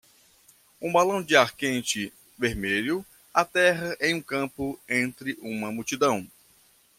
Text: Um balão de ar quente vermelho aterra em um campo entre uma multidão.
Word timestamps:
Um 0.81 0.91
balão 0.91 1.21
de 1.21 1.35
ar 1.35 1.55
quente 1.55 2.11
vermelho 2.35 3.05
aterra 3.31 3.95
em 4.01 4.15
um 4.15 4.19
campo 4.23 4.79
entre 4.89 5.37
uma 5.43 5.71
multidão. 5.71 6.25